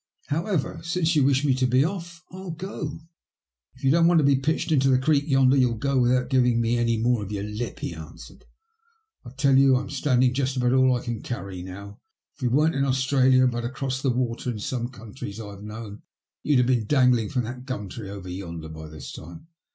[0.29, 2.99] However, since you wish me to be off 111 go.""
[3.75, 6.59] If you don't want to be pitched into the Creek yonder you'll go without giving
[6.59, 8.45] me any more of your lip," he answered.
[8.85, 11.99] *' I tell you I'm standing just about all I can carry now.
[12.35, 16.01] If we weren't in Australia, but across the water in some countries I've known,
[16.41, 19.49] you'd have been dangling from that gum tree over yonder by this time."